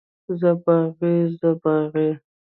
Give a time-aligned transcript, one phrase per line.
[0.39, 2.09] زه باغي، زه باغي.